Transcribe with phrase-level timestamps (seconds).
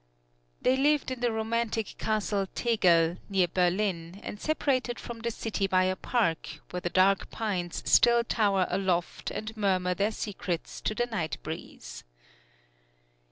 [0.63, 5.83] They lived in the romantic Castle Tegel, near Berlin, and separated from the city by
[5.83, 11.05] a park, where the dark pines still tower aloft and murmur their secrets to the
[11.05, 12.03] night breeze.